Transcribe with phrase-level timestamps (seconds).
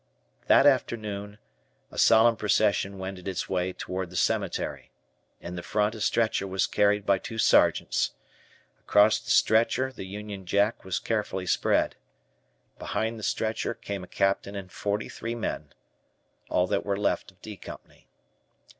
[0.47, 1.37] That afternoon,
[1.91, 4.89] a solemn procession wended its way toward the cemetery.
[5.39, 8.13] In the front a stretcher was carried by two Sergeants.
[8.79, 11.97] Across the stretcher the Union Jack was carefully spread.
[12.79, 15.71] Behind the stretcher came a Captain and forty three men,
[16.49, 18.07] all that were left of "D" Company.